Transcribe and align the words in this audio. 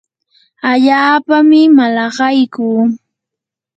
allaapami 0.69 1.61
malaqaykuu. 1.77 2.81